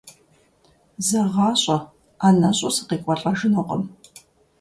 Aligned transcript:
ЗэгъащӀэ, 1.07 1.77
ӀэнэщӀу 2.21 2.71
сыкъекӀуэлӀэжынукъым. 2.75 3.81